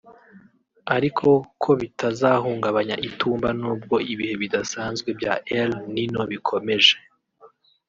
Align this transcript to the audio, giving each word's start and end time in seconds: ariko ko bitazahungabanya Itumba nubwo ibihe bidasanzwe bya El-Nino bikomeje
ariko 0.95 1.27
ko 1.63 1.71
bitazahungabanya 1.81 2.95
Itumba 3.07 3.49
nubwo 3.59 3.95
ibihe 4.13 4.35
bidasanzwe 4.41 5.09
bya 5.19 5.33
El-Nino 5.59 6.21
bikomeje 6.31 6.95